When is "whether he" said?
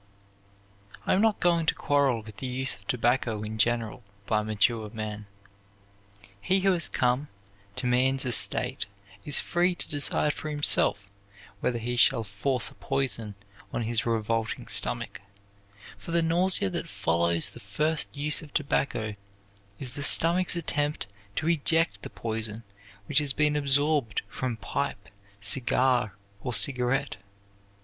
11.59-11.97